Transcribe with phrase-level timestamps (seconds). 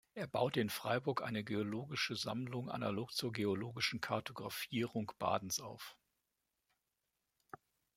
[0.15, 5.95] Er baute in Freiburg eine Geologische Sammlung analog zur geologischen Kartografierung Badens auf.